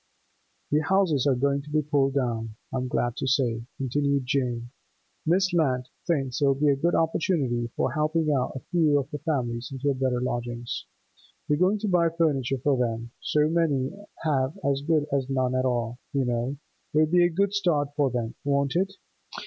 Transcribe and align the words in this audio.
'The 0.71 0.79
houses 0.79 1.27
are 1.27 1.35
going 1.35 1.61
to 1.61 1.69
be 1.69 1.83
pulled 1.83 2.15
down, 2.15 2.55
I'm 2.73 2.87
glad 2.87 3.15
to 3.17 3.27
say,' 3.27 3.67
continued 3.77 4.25
Jane. 4.25 4.71
'Miss 5.27 5.53
Lant 5.53 5.89
thinks 6.07 6.41
it'll 6.41 6.55
be 6.55 6.69
a 6.71 6.75
good 6.75 6.95
opportunity 6.95 7.67
for 7.75 7.91
helping 7.91 8.27
a 8.35 8.59
few 8.71 8.97
of 8.97 9.11
the 9.11 9.19
families 9.19 9.69
into 9.71 9.93
better 9.93 10.19
lodgings. 10.19 10.85
We're 11.47 11.57
going 11.57 11.77
to 11.81 11.87
buy 11.87 12.09
furniture 12.09 12.57
for 12.63 12.79
them—so 12.79 13.47
many 13.49 13.91
have 14.23 14.57
as 14.63 14.81
good 14.81 15.05
as 15.13 15.29
none 15.29 15.53
at 15.53 15.65
all, 15.65 15.99
you 16.13 16.25
know. 16.25 16.57
It'll 16.95 17.05
be 17.05 17.23
a 17.23 17.29
good 17.29 17.53
start 17.53 17.89
for 17.95 18.09
them, 18.09 18.33
won't 18.43 18.75
it? 18.75 18.93